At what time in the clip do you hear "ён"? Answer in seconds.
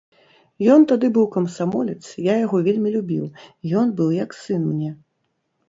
0.75-0.85, 3.85-3.95